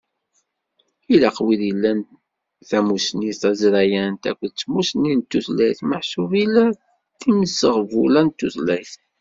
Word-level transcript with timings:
Ilaq 1.15 1.37
wid 1.47 1.61
ilan 1.71 1.99
tamussni 2.69 3.29
taẓrayant 3.41 4.21
akked 4.31 4.53
tmussni 4.57 5.11
n 5.17 5.19
tutlayt 5.29 5.79
meḥsub 5.89 6.31
ila 6.43 6.65
timseɣbula 7.19 8.21
n 8.23 8.29
tutlayt. 8.37 8.91